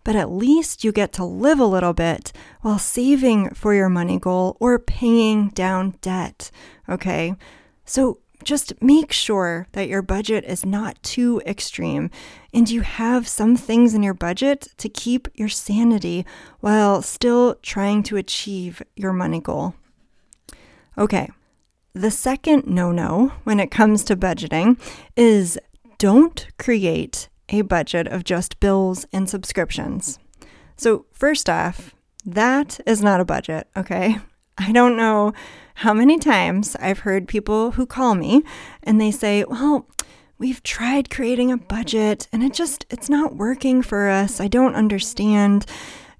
But 0.06 0.14
at 0.14 0.30
least 0.30 0.84
you 0.84 0.92
get 0.92 1.12
to 1.14 1.24
live 1.24 1.58
a 1.58 1.66
little 1.66 1.92
bit 1.92 2.32
while 2.60 2.78
saving 2.78 3.54
for 3.54 3.74
your 3.74 3.88
money 3.88 4.20
goal 4.20 4.56
or 4.60 4.78
paying 4.78 5.48
down 5.48 5.96
debt. 6.00 6.52
Okay. 6.88 7.34
So 7.84 8.20
just 8.44 8.80
make 8.80 9.10
sure 9.10 9.66
that 9.72 9.88
your 9.88 10.02
budget 10.02 10.44
is 10.44 10.64
not 10.64 11.02
too 11.02 11.42
extreme 11.44 12.08
and 12.54 12.70
you 12.70 12.82
have 12.82 13.26
some 13.26 13.56
things 13.56 13.94
in 13.94 14.04
your 14.04 14.14
budget 14.14 14.68
to 14.78 14.88
keep 14.88 15.26
your 15.34 15.48
sanity 15.48 16.24
while 16.60 17.02
still 17.02 17.56
trying 17.56 18.04
to 18.04 18.16
achieve 18.16 18.80
your 18.94 19.12
money 19.12 19.40
goal. 19.40 19.74
Okay, 20.96 21.28
the 21.94 22.12
second 22.12 22.68
no 22.68 22.92
no 22.92 23.32
when 23.42 23.58
it 23.58 23.72
comes 23.72 24.04
to 24.04 24.14
budgeting 24.14 24.78
is 25.16 25.58
don't 25.98 26.46
create 26.60 27.28
a 27.48 27.62
budget 27.62 28.08
of 28.08 28.24
just 28.24 28.60
bills 28.60 29.06
and 29.12 29.28
subscriptions. 29.28 30.18
So, 30.76 31.06
first 31.12 31.48
off, 31.48 31.94
that 32.24 32.80
is 32.86 33.02
not 33.02 33.20
a 33.20 33.24
budget, 33.24 33.68
okay? 33.76 34.18
I 34.58 34.72
don't 34.72 34.96
know 34.96 35.32
how 35.76 35.92
many 35.92 36.18
times 36.18 36.76
I've 36.80 37.00
heard 37.00 37.28
people 37.28 37.72
who 37.72 37.86
call 37.86 38.14
me 38.14 38.42
and 38.82 39.00
they 39.00 39.10
say, 39.10 39.44
"Well, 39.46 39.86
we've 40.38 40.62
tried 40.62 41.10
creating 41.10 41.52
a 41.52 41.58
budget 41.58 42.28
and 42.32 42.42
it 42.42 42.54
just 42.54 42.86
it's 42.90 43.10
not 43.10 43.36
working 43.36 43.82
for 43.82 44.08
us. 44.08 44.40
I 44.40 44.48
don't 44.48 44.74
understand." 44.74 45.66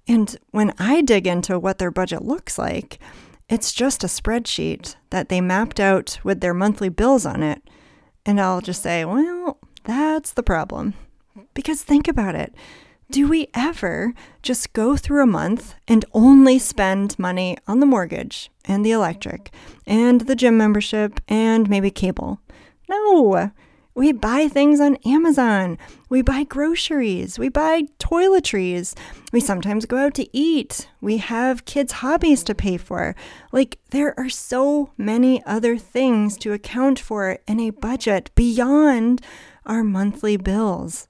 And 0.09 0.37
when 0.51 0.73
I 0.79 1.01
dig 1.01 1.27
into 1.27 1.59
what 1.59 1.79
their 1.79 1.91
budget 1.91 2.23
looks 2.23 2.59
like, 2.59 3.01
it's 3.49 3.73
just 3.73 4.03
a 4.03 4.09
spreadsheet 4.09 4.97
that 5.11 5.29
they 5.29 5.41
mapped 5.41 5.79
out 5.79 6.19
with 6.25 6.41
their 6.41 6.55
monthly 6.55 6.89
bills 6.89 7.25
on 7.25 7.43
it. 7.43 7.63
And 8.25 8.41
I'll 8.41 8.61
just 8.61 8.83
say, 8.83 9.05
well, 9.05 9.59
that's 9.85 10.33
the 10.33 10.43
problem. 10.43 10.95
Because 11.57 11.83
think 11.83 12.07
about 12.07 12.35
it. 12.37 12.55
Do 13.11 13.29
we 13.29 13.49
ever 13.55 14.13
just 14.43 14.73
go 14.73 14.97
through 14.97 15.23
a 15.23 15.27
month 15.27 15.75
and 15.89 16.05
only 16.13 16.59
spend 16.59 17.19
money 17.19 17.57
on 17.67 17.81
the 17.81 17.87
mortgage 17.87 18.51
and 18.67 18.85
the 18.85 18.91
electric 18.91 19.53
and 19.87 20.21
the 20.23 20.37
gym 20.37 20.59
membership 20.59 21.19
and 21.29 21.71
maybe 21.71 21.91
cable? 21.91 22.41
No. 22.89 23.51
We 23.95 24.13
buy 24.13 24.49
things 24.49 24.81
on 24.81 24.99
Amazon. 25.07 25.79
We 26.11 26.21
buy 26.21 26.45
groceries. 26.45 27.39
We 27.39 27.49
buy 27.49 27.85
toiletries. 27.99 28.95
We 29.33 29.41
sometimes 29.41 29.87
go 29.87 29.97
out 29.97 30.13
to 30.17 30.37
eat. 30.37 30.91
We 31.01 31.17
have 31.17 31.65
kids' 31.65 31.93
hobbies 31.93 32.45
to 32.45 32.55
pay 32.55 32.77
for. 32.77 33.17
Like, 33.53 33.79
there 33.93 34.13
are 34.21 34.29
so 34.29 34.91
many 34.99 35.43
other 35.47 35.79
things 35.79 36.37
to 36.39 36.53
account 36.53 36.99
for 36.99 37.39
in 37.49 37.59
a 37.61 37.71
budget 37.71 38.31
beyond 38.35 39.23
our 39.65 39.83
monthly 39.83 40.37
bills. 40.37 41.09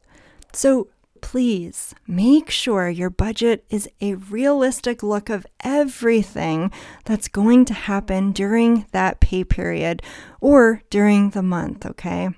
So, 0.56 0.88
please 1.20 1.94
make 2.06 2.48
sure 2.48 2.88
your 2.88 3.10
budget 3.10 3.66
is 3.68 3.90
a 4.00 4.14
realistic 4.14 5.02
look 5.02 5.28
of 5.28 5.46
everything 5.60 6.72
that's 7.04 7.28
going 7.28 7.66
to 7.66 7.75
happen 7.75 8.32
during 8.32 8.86
that 8.92 9.20
pay 9.20 9.44
period 9.44 10.02
or 10.40 10.80
during 10.88 11.28
the 11.28 11.42
month, 11.42 11.84
okay? 11.84 12.30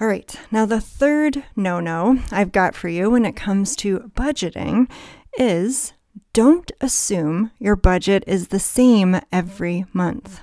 All 0.00 0.06
right, 0.06 0.38
now 0.52 0.66
the 0.66 0.80
third 0.80 1.42
no 1.56 1.80
no 1.80 2.20
I've 2.30 2.52
got 2.52 2.76
for 2.76 2.88
you 2.88 3.10
when 3.10 3.26
it 3.26 3.34
comes 3.34 3.74
to 3.76 4.12
budgeting 4.14 4.88
is 5.36 5.94
don't 6.32 6.70
assume 6.80 7.50
your 7.58 7.74
budget 7.74 8.22
is 8.28 8.48
the 8.48 8.60
same 8.60 9.20
every 9.32 9.84
month. 9.92 10.42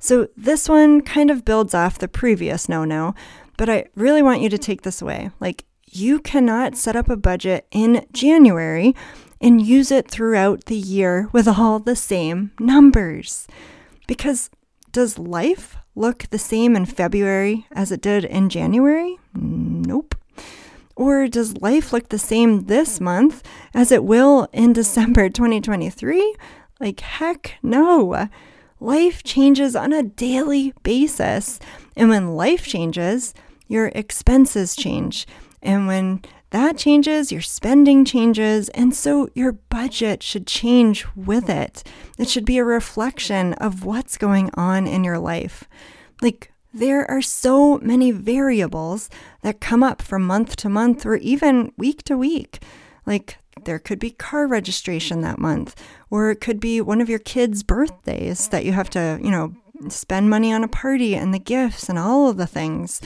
So, 0.00 0.26
this 0.36 0.68
one 0.68 1.02
kind 1.02 1.30
of 1.30 1.44
builds 1.44 1.74
off 1.74 2.00
the 2.00 2.08
previous 2.08 2.68
no 2.68 2.84
no, 2.84 3.14
but 3.62 3.70
I 3.70 3.84
really 3.94 4.22
want 4.22 4.40
you 4.40 4.48
to 4.48 4.58
take 4.58 4.82
this 4.82 5.00
away. 5.00 5.30
Like, 5.38 5.66
you 5.86 6.18
cannot 6.18 6.76
set 6.76 6.96
up 6.96 7.08
a 7.08 7.16
budget 7.16 7.64
in 7.70 8.04
January 8.12 8.92
and 9.40 9.64
use 9.64 9.92
it 9.92 10.10
throughout 10.10 10.64
the 10.64 10.74
year 10.74 11.28
with 11.30 11.46
all 11.46 11.78
the 11.78 11.94
same 11.94 12.50
numbers. 12.58 13.46
Because 14.08 14.50
does 14.90 15.16
life 15.16 15.76
look 15.94 16.24
the 16.30 16.40
same 16.40 16.74
in 16.74 16.86
February 16.86 17.68
as 17.70 17.92
it 17.92 18.00
did 18.00 18.24
in 18.24 18.48
January? 18.48 19.16
Nope. 19.32 20.16
Or 20.96 21.28
does 21.28 21.58
life 21.58 21.92
look 21.92 22.08
the 22.08 22.18
same 22.18 22.64
this 22.64 23.00
month 23.00 23.44
as 23.74 23.92
it 23.92 24.02
will 24.02 24.48
in 24.52 24.72
December 24.72 25.28
2023? 25.28 26.34
Like, 26.80 26.98
heck 26.98 27.58
no. 27.62 28.28
Life 28.80 29.22
changes 29.22 29.76
on 29.76 29.92
a 29.92 30.02
daily 30.02 30.74
basis. 30.82 31.60
And 31.94 32.08
when 32.08 32.34
life 32.34 32.66
changes, 32.66 33.32
your 33.72 33.86
expenses 33.94 34.76
change. 34.76 35.26
And 35.62 35.86
when 35.86 36.22
that 36.50 36.76
changes, 36.76 37.32
your 37.32 37.40
spending 37.40 38.04
changes, 38.04 38.68
and 38.70 38.94
so 38.94 39.30
your 39.34 39.52
budget 39.52 40.22
should 40.22 40.46
change 40.46 41.06
with 41.16 41.48
it. 41.48 41.82
It 42.18 42.28
should 42.28 42.44
be 42.44 42.58
a 42.58 42.64
reflection 42.64 43.54
of 43.54 43.84
what's 43.84 44.18
going 44.18 44.50
on 44.54 44.86
in 44.86 45.02
your 45.02 45.18
life. 45.18 45.64
Like, 46.20 46.52
there 46.74 47.10
are 47.10 47.22
so 47.22 47.78
many 47.78 48.10
variables 48.10 49.08
that 49.42 49.60
come 49.60 49.82
up 49.82 50.02
from 50.02 50.22
month 50.22 50.56
to 50.56 50.68
month 50.68 51.06
or 51.06 51.16
even 51.16 51.72
week 51.78 52.02
to 52.04 52.16
week. 52.16 52.62
Like, 53.06 53.38
there 53.64 53.78
could 53.78 53.98
be 53.98 54.10
car 54.10 54.46
registration 54.46 55.22
that 55.22 55.38
month, 55.38 55.74
or 56.10 56.30
it 56.30 56.40
could 56.40 56.60
be 56.60 56.80
one 56.80 57.00
of 57.00 57.08
your 57.08 57.18
kids' 57.18 57.62
birthdays 57.62 58.48
that 58.48 58.64
you 58.64 58.72
have 58.72 58.90
to, 58.90 59.18
you 59.22 59.30
know, 59.30 59.54
spend 59.88 60.28
money 60.30 60.52
on 60.52 60.62
a 60.62 60.68
party 60.68 61.14
and 61.14 61.32
the 61.32 61.38
gifts 61.38 61.88
and 61.88 61.98
all 61.98 62.28
of 62.28 62.36
the 62.36 62.46
things. 62.46 63.00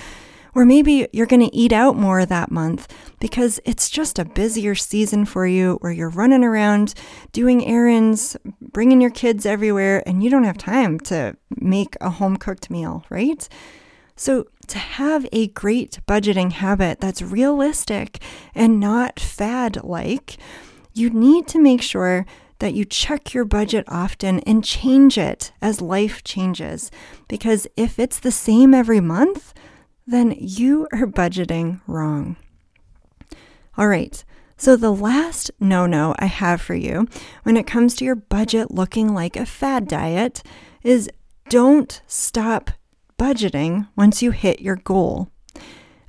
Or 0.57 0.65
maybe 0.65 1.07
you're 1.13 1.27
going 1.27 1.47
to 1.47 1.55
eat 1.55 1.71
out 1.71 1.97
more 1.97 2.25
that 2.25 2.51
month 2.51 2.91
because 3.21 3.61
it's 3.67 3.91
just 3.91 4.19
a 4.19 4.25
busier 4.25 4.75
season 4.75 5.27
for 5.27 5.47
you 5.47 5.77
where 5.83 5.93
you're 5.93 6.09
running 6.09 6.43
around 6.43 6.95
doing 7.31 7.67
errands, 7.67 8.39
bringing 8.63 9.03
your 9.03 9.11
kids 9.11 9.45
everywhere, 9.45 10.03
and 10.07 10.25
you 10.25 10.31
don't 10.31 10.45
have 10.45 10.57
time 10.57 10.99
to 11.01 11.37
make 11.61 11.95
a 12.01 12.09
home 12.09 12.39
cooked 12.39 12.71
meal, 12.71 13.05
right? 13.11 13.47
So, 14.17 14.47
to 14.69 14.79
have 14.79 15.27
a 15.31 15.49
great 15.49 15.99
budgeting 16.09 16.53
habit 16.53 17.01
that's 17.01 17.21
realistic 17.21 18.23
and 18.55 18.81
not 18.81 19.21
fad 19.21 19.85
like, 19.85 20.39
you 20.95 21.11
need 21.11 21.49
to 21.49 21.61
make 21.61 21.83
sure 21.83 22.25
that 22.61 22.73
you 22.73 22.87
check 22.87 23.35
your 23.35 23.45
budget 23.45 23.85
often 23.89 24.41
and 24.41 24.65
change 24.65 25.19
it 25.19 25.53
as 25.61 25.83
life 25.83 26.25
changes. 26.25 26.91
Because 27.29 27.67
if 27.77 27.99
it's 27.99 28.19
the 28.19 28.33
same 28.33 28.73
every 28.73 29.01
month, 29.01 29.53
then 30.07 30.35
you 30.39 30.87
are 30.93 31.07
budgeting 31.07 31.81
wrong. 31.87 32.37
All 33.77 33.89
right. 33.89 34.25
So, 34.59 34.75
the 34.75 34.93
last 34.93 35.51
no 35.61 35.85
no 35.85 36.15
I 36.19 36.27
have 36.27 36.63
for 36.63 36.75
you 36.75 37.07
when 37.43 37.59
it 37.59 37.67
comes 37.67 37.95
to 37.97 38.05
your 38.07 38.15
budget 38.15 38.71
looking 38.71 39.13
like 39.13 39.37
a 39.37 39.45
fad 39.45 39.87
diet 39.87 40.43
is 40.83 41.11
don't 41.51 42.01
stop 42.07 42.71
budgeting 43.19 43.89
once 43.97 44.23
you 44.23 44.31
hit 44.31 44.61
your 44.61 44.77
goal. 44.77 45.29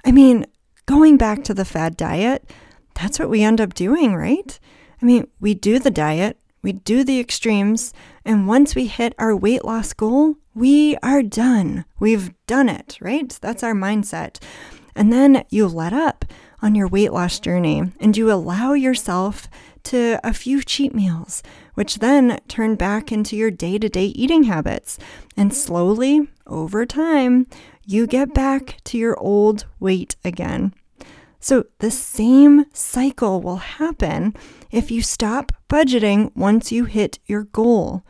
I 0.06 0.12
mean, 0.12 0.46
going 0.86 1.18
back 1.18 1.44
to 1.44 1.54
the 1.54 1.66
fad 1.66 1.98
diet, 1.98 2.50
that's 2.96 3.20
what 3.20 3.30
we 3.30 3.44
end 3.44 3.60
up 3.60 3.74
doing, 3.74 4.16
right? 4.16 4.58
I 5.02 5.06
mean, 5.06 5.28
we 5.40 5.54
do 5.54 5.78
the 5.78 5.92
diet, 5.92 6.40
we 6.64 6.72
do 6.72 7.04
the 7.04 7.20
extremes, 7.20 7.94
and 8.26 8.48
once 8.48 8.76
we 8.76 8.88
hit 8.88 9.14
our 9.20 9.36
weight 9.36 9.66
loss 9.66 9.94
goal, 9.94 10.36
we 10.58 10.98
are 11.04 11.22
done. 11.22 11.86
We've 12.00 12.34
done 12.48 12.68
it, 12.68 12.98
right? 13.00 13.30
That's 13.42 13.62
our 13.62 13.76
mindset. 13.76 14.42
And 14.96 15.14
then 15.14 15.46
you 15.52 15.68
let 15.68 15.94
up 15.94 16.26
on 16.64 16.74
your 16.74 16.88
weight 16.88 17.14
loss 17.14 17.40
journey 17.40 17.92
and 18.00 18.18
you 18.18 18.32
allow 18.32 18.74
yourself 18.74 19.48
to 19.84 20.20
a 20.24 20.34
few 20.34 20.64
cheat 20.64 20.96
meals, 20.96 21.44
which 21.76 22.00
then 22.00 22.40
turn 22.48 22.76
back 22.76 23.12
into 23.12 23.38
your 23.38 23.52
day 23.52 23.78
to 23.78 23.88
day 23.88 24.08
eating 24.08 24.44
habits. 24.44 24.98
And 25.38 25.54
slowly, 25.54 26.28
over 26.48 26.88
time, 26.88 27.46
you 27.86 28.08
get 28.08 28.34
back 28.34 28.78
to 28.86 28.98
your 28.98 29.18
old 29.20 29.66
weight 29.80 30.16
again. 30.26 30.74
So 31.40 31.66
the 31.78 31.92
same 31.92 32.66
cycle 32.74 33.42
will 33.42 33.58
happen 33.58 34.36
if 34.72 34.90
you 34.90 35.04
stop 35.04 35.52
budgeting 35.70 36.36
once 36.36 36.72
you 36.72 36.86
hit 36.86 37.20
your 37.28 37.44
goal, 37.44 38.04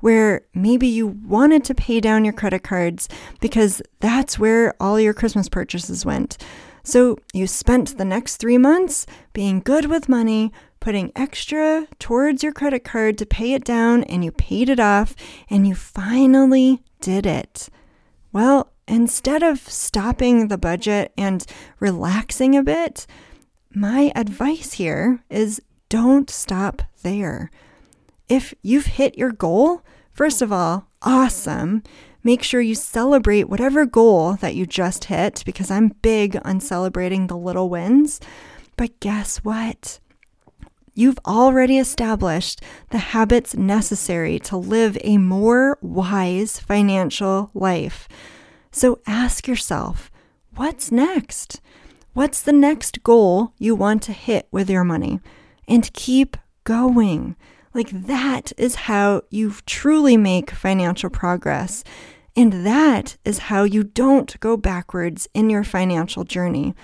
where 0.00 0.42
maybe 0.54 0.86
you 0.86 1.06
wanted 1.06 1.64
to 1.64 1.74
pay 1.74 2.00
down 2.00 2.24
your 2.24 2.32
credit 2.32 2.62
cards 2.62 3.08
because 3.40 3.80
that's 4.00 4.38
where 4.38 4.74
all 4.80 4.98
your 4.98 5.14
Christmas 5.14 5.48
purchases 5.48 6.04
went. 6.04 6.36
So 6.82 7.18
you 7.32 7.46
spent 7.46 7.98
the 7.98 8.04
next 8.04 8.36
three 8.36 8.58
months 8.58 9.06
being 9.32 9.60
good 9.60 9.86
with 9.86 10.08
money, 10.08 10.52
putting 10.80 11.12
extra 11.14 11.86
towards 11.98 12.42
your 12.42 12.52
credit 12.52 12.84
card 12.84 13.18
to 13.18 13.26
pay 13.26 13.52
it 13.52 13.64
down, 13.64 14.02
and 14.04 14.24
you 14.24 14.32
paid 14.32 14.68
it 14.68 14.80
off, 14.80 15.14
and 15.50 15.68
you 15.68 15.74
finally 15.74 16.82
did 17.00 17.26
it. 17.26 17.68
Well, 18.32 18.72
instead 18.88 19.42
of 19.42 19.60
stopping 19.60 20.48
the 20.48 20.58
budget 20.58 21.12
and 21.18 21.44
relaxing 21.78 22.56
a 22.56 22.62
bit, 22.62 23.06
my 23.72 24.12
advice 24.16 24.74
here 24.74 25.22
is 25.28 25.60
don't 25.88 26.30
stop 26.30 26.82
there. 27.02 27.50
If 28.28 28.54
you've 28.62 28.86
hit 28.86 29.18
your 29.18 29.32
goal, 29.32 29.82
first 30.20 30.42
of 30.42 30.52
all, 30.52 30.86
awesome. 31.00 31.82
Make 32.22 32.42
sure 32.42 32.60
you 32.60 32.74
celebrate 32.74 33.48
whatever 33.48 33.86
goal 33.86 34.34
that 34.42 34.54
you 34.54 34.66
just 34.66 35.04
hit 35.04 35.42
because 35.46 35.70
I'm 35.70 35.96
big 36.02 36.38
on 36.44 36.60
celebrating 36.60 37.26
the 37.26 37.38
little 37.38 37.70
wins. 37.70 38.20
But 38.76 39.00
guess 39.00 39.38
what? 39.38 39.98
You've 40.92 41.18
already 41.26 41.78
established 41.78 42.60
the 42.90 42.98
habits 42.98 43.56
necessary 43.56 44.38
to 44.40 44.58
live 44.58 44.98
a 45.00 45.16
more 45.16 45.78
wise 45.80 46.60
financial 46.60 47.50
life. 47.54 48.06
So 48.70 49.00
ask 49.06 49.48
yourself, 49.48 50.10
what's 50.54 50.92
next? 50.92 51.62
What's 52.12 52.42
the 52.42 52.52
next 52.52 53.02
goal 53.02 53.54
you 53.58 53.74
want 53.74 54.02
to 54.02 54.12
hit 54.12 54.48
with 54.50 54.68
your 54.68 54.84
money? 54.84 55.20
And 55.66 55.90
keep 55.94 56.36
going. 56.64 57.36
Like 57.72 57.90
that 57.90 58.52
is 58.56 58.74
how 58.74 59.22
you 59.30 59.54
truly 59.66 60.16
make 60.16 60.50
financial 60.50 61.10
progress. 61.10 61.84
And 62.36 62.64
that 62.66 63.16
is 63.24 63.38
how 63.38 63.64
you 63.64 63.84
don't 63.84 64.38
go 64.40 64.56
backwards 64.56 65.28
in 65.34 65.50
your 65.50 65.64
financial 65.64 66.24
journey. 66.24 66.74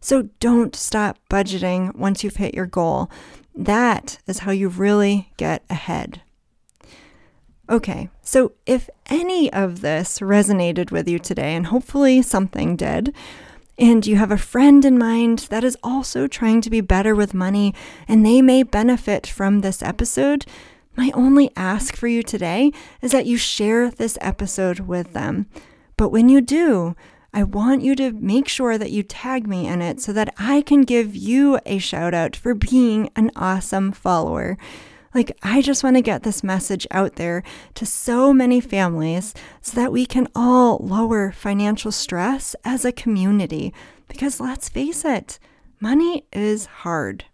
So 0.00 0.30
don't 0.40 0.74
stop 0.74 1.18
budgeting 1.30 1.94
once 1.94 2.24
you've 2.24 2.36
hit 2.36 2.54
your 2.54 2.66
goal. 2.66 3.10
That 3.54 4.18
is 4.26 4.40
how 4.40 4.50
you 4.50 4.68
really 4.68 5.32
get 5.36 5.64
ahead. 5.70 6.22
Okay, 7.70 8.10
so 8.22 8.52
if 8.66 8.90
any 9.06 9.52
of 9.52 9.80
this 9.80 10.18
resonated 10.18 10.90
with 10.90 11.08
you 11.08 11.18
today, 11.18 11.54
and 11.54 11.66
hopefully 11.66 12.20
something 12.20 12.76
did, 12.76 13.14
and 13.78 14.06
you 14.06 14.16
have 14.16 14.30
a 14.30 14.38
friend 14.38 14.84
in 14.84 14.98
mind 14.98 15.40
that 15.50 15.64
is 15.64 15.78
also 15.82 16.26
trying 16.26 16.60
to 16.60 16.70
be 16.70 16.80
better 16.80 17.14
with 17.14 17.34
money 17.34 17.74
and 18.06 18.24
they 18.24 18.42
may 18.42 18.62
benefit 18.62 19.26
from 19.26 19.60
this 19.60 19.82
episode, 19.82 20.46
my 20.96 21.10
only 21.14 21.50
ask 21.56 21.96
for 21.96 22.06
you 22.06 22.22
today 22.22 22.70
is 23.00 23.12
that 23.12 23.26
you 23.26 23.36
share 23.36 23.90
this 23.90 24.18
episode 24.20 24.80
with 24.80 25.14
them. 25.14 25.46
But 25.96 26.10
when 26.10 26.28
you 26.28 26.40
do, 26.40 26.94
I 27.32 27.44
want 27.44 27.80
you 27.80 27.94
to 27.96 28.12
make 28.12 28.46
sure 28.46 28.76
that 28.76 28.90
you 28.90 29.02
tag 29.02 29.46
me 29.46 29.66
in 29.66 29.80
it 29.80 30.02
so 30.02 30.12
that 30.12 30.34
I 30.36 30.60
can 30.60 30.82
give 30.82 31.16
you 31.16 31.58
a 31.64 31.78
shout 31.78 32.12
out 32.12 32.36
for 32.36 32.54
being 32.54 33.08
an 33.16 33.30
awesome 33.34 33.92
follower. 33.92 34.58
Like, 35.14 35.36
I 35.42 35.60
just 35.60 35.84
want 35.84 35.96
to 35.96 36.02
get 36.02 36.22
this 36.22 36.42
message 36.42 36.86
out 36.90 37.16
there 37.16 37.42
to 37.74 37.84
so 37.84 38.32
many 38.32 38.60
families 38.60 39.34
so 39.60 39.76
that 39.80 39.92
we 39.92 40.06
can 40.06 40.28
all 40.34 40.78
lower 40.78 41.32
financial 41.32 41.92
stress 41.92 42.56
as 42.64 42.84
a 42.84 42.92
community. 42.92 43.74
Because 44.08 44.40
let's 44.40 44.68
face 44.68 45.04
it, 45.04 45.38
money 45.80 46.24
is 46.32 46.66
hard. 46.66 47.26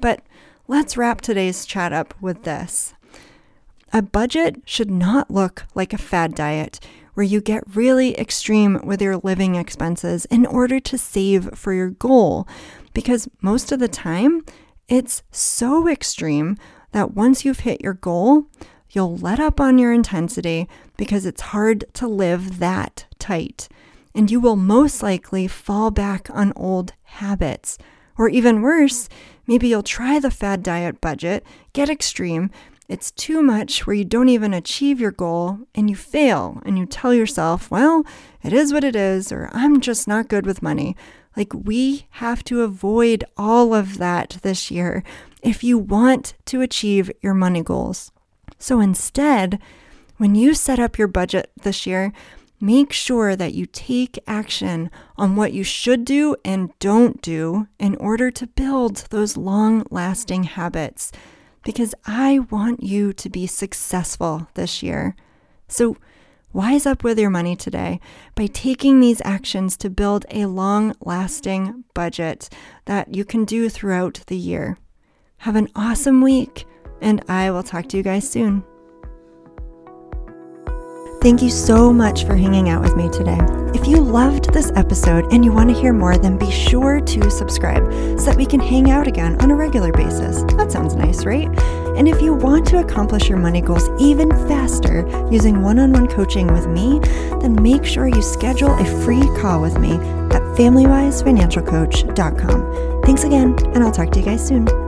But 0.00 0.22
let's 0.66 0.96
wrap 0.96 1.20
today's 1.20 1.66
chat 1.66 1.92
up 1.92 2.14
with 2.20 2.44
this. 2.44 2.94
A 3.92 4.02
budget 4.02 4.62
should 4.64 4.90
not 4.90 5.30
look 5.30 5.64
like 5.74 5.92
a 5.92 5.98
fad 5.98 6.34
diet 6.34 6.80
where 7.14 7.24
you 7.24 7.40
get 7.40 7.76
really 7.76 8.18
extreme 8.18 8.80
with 8.84 9.00
your 9.00 9.18
living 9.18 9.54
expenses 9.54 10.24
in 10.26 10.44
order 10.44 10.80
to 10.80 10.98
save 10.98 11.56
for 11.56 11.72
your 11.72 11.90
goal. 11.90 12.48
Because 12.92 13.28
most 13.40 13.72
of 13.72 13.78
the 13.78 13.88
time, 13.88 14.44
it's 14.88 15.22
so 15.30 15.88
extreme 15.88 16.56
that 16.94 17.12
once 17.12 17.44
you've 17.44 17.60
hit 17.60 17.80
your 17.80 17.94
goal, 17.94 18.46
you'll 18.90 19.16
let 19.16 19.40
up 19.40 19.60
on 19.60 19.78
your 19.78 19.92
intensity 19.92 20.68
because 20.96 21.26
it's 21.26 21.40
hard 21.40 21.84
to 21.92 22.06
live 22.06 22.60
that 22.60 23.04
tight. 23.18 23.68
And 24.14 24.30
you 24.30 24.38
will 24.38 24.54
most 24.54 25.02
likely 25.02 25.48
fall 25.48 25.90
back 25.90 26.30
on 26.30 26.52
old 26.54 26.92
habits. 27.02 27.78
Or 28.16 28.28
even 28.28 28.62
worse, 28.62 29.08
maybe 29.44 29.66
you'll 29.66 29.82
try 29.82 30.20
the 30.20 30.30
fad 30.30 30.62
diet 30.62 31.00
budget, 31.00 31.44
get 31.72 31.90
extreme. 31.90 32.52
It's 32.88 33.10
too 33.10 33.42
much 33.42 33.88
where 33.88 33.96
you 33.96 34.04
don't 34.04 34.28
even 34.28 34.54
achieve 34.54 35.00
your 35.00 35.10
goal 35.10 35.58
and 35.74 35.90
you 35.90 35.96
fail 35.96 36.62
and 36.64 36.78
you 36.78 36.86
tell 36.86 37.12
yourself, 37.12 37.72
well, 37.72 38.06
it 38.40 38.52
is 38.52 38.72
what 38.72 38.84
it 38.84 38.94
is, 38.94 39.32
or 39.32 39.50
I'm 39.52 39.80
just 39.80 40.06
not 40.06 40.28
good 40.28 40.46
with 40.46 40.62
money. 40.62 40.94
Like, 41.36 41.52
we 41.52 42.06
have 42.10 42.44
to 42.44 42.62
avoid 42.62 43.24
all 43.36 43.74
of 43.74 43.98
that 43.98 44.38
this 44.42 44.70
year 44.70 45.02
if 45.44 45.62
you 45.62 45.78
want 45.78 46.34
to 46.46 46.62
achieve 46.62 47.12
your 47.20 47.34
money 47.34 47.62
goals. 47.62 48.10
So 48.58 48.80
instead, 48.80 49.60
when 50.16 50.34
you 50.34 50.54
set 50.54 50.80
up 50.80 50.98
your 50.98 51.06
budget 51.06 51.52
this 51.62 51.86
year, 51.86 52.12
make 52.60 52.92
sure 52.92 53.36
that 53.36 53.52
you 53.52 53.66
take 53.66 54.18
action 54.26 54.90
on 55.18 55.36
what 55.36 55.52
you 55.52 55.62
should 55.62 56.04
do 56.04 56.34
and 56.44 56.76
don't 56.78 57.20
do 57.20 57.68
in 57.78 57.94
order 57.96 58.30
to 58.30 58.46
build 58.46 59.04
those 59.10 59.36
long 59.36 59.84
lasting 59.90 60.44
habits. 60.44 61.12
Because 61.62 61.94
I 62.06 62.40
want 62.50 62.82
you 62.82 63.12
to 63.12 63.28
be 63.28 63.46
successful 63.46 64.48
this 64.54 64.82
year. 64.82 65.14
So, 65.68 65.96
Wise 66.54 66.86
up 66.86 67.02
with 67.02 67.18
your 67.18 67.30
money 67.30 67.56
today 67.56 67.98
by 68.36 68.46
taking 68.46 69.00
these 69.00 69.20
actions 69.24 69.76
to 69.76 69.90
build 69.90 70.24
a 70.30 70.46
long 70.46 70.94
lasting 71.00 71.82
budget 71.94 72.48
that 72.84 73.12
you 73.12 73.24
can 73.24 73.44
do 73.44 73.68
throughout 73.68 74.20
the 74.28 74.36
year. 74.36 74.78
Have 75.44 75.56
an 75.56 75.68
awesome 75.76 76.22
week, 76.22 76.64
and 77.02 77.22
I 77.28 77.50
will 77.50 77.62
talk 77.62 77.86
to 77.90 77.98
you 77.98 78.02
guys 78.02 78.26
soon. 78.26 78.64
Thank 81.20 81.42
you 81.42 81.50
so 81.50 81.92
much 81.92 82.24
for 82.24 82.34
hanging 82.34 82.70
out 82.70 82.82
with 82.82 82.96
me 82.96 83.10
today. 83.10 83.38
If 83.78 83.86
you 83.86 83.98
loved 83.98 84.54
this 84.54 84.72
episode 84.74 85.30
and 85.34 85.44
you 85.44 85.52
want 85.52 85.68
to 85.68 85.78
hear 85.78 85.92
more, 85.92 86.16
then 86.16 86.38
be 86.38 86.50
sure 86.50 86.98
to 86.98 87.30
subscribe 87.30 87.84
so 88.18 88.24
that 88.24 88.38
we 88.38 88.46
can 88.46 88.58
hang 88.58 88.90
out 88.90 89.06
again 89.06 89.38
on 89.42 89.50
a 89.50 89.54
regular 89.54 89.92
basis. 89.92 90.44
That 90.54 90.72
sounds 90.72 90.94
nice, 90.94 91.26
right? 91.26 91.50
And 91.98 92.08
if 92.08 92.22
you 92.22 92.32
want 92.32 92.66
to 92.68 92.78
accomplish 92.78 93.28
your 93.28 93.36
money 93.36 93.60
goals 93.60 93.90
even 94.00 94.30
faster 94.48 95.06
using 95.30 95.60
one 95.60 95.78
on 95.78 95.92
one 95.92 96.08
coaching 96.08 96.50
with 96.54 96.68
me, 96.68 97.00
then 97.42 97.62
make 97.62 97.84
sure 97.84 98.08
you 98.08 98.22
schedule 98.22 98.72
a 98.72 98.86
free 99.04 99.28
call 99.42 99.60
with 99.60 99.78
me 99.78 99.92
at 99.92 100.40
FamilyWiseFinancialCoach.com. 100.56 103.02
Thanks 103.02 103.24
again, 103.24 103.58
and 103.74 103.84
I'll 103.84 103.92
talk 103.92 104.10
to 104.12 104.20
you 104.20 104.24
guys 104.24 104.46
soon. 104.46 104.83